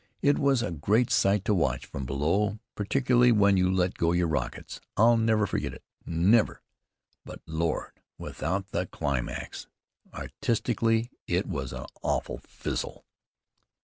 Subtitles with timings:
[0.23, 4.27] It was a great sight to watch from below, particularly when you let go your
[4.29, 4.81] rockets.
[4.97, 6.63] I'll never forget it, never.
[7.23, 7.91] But, Lord!
[8.17, 9.67] Without the climax!
[10.11, 13.05] Artistically, it was an awful fizzle."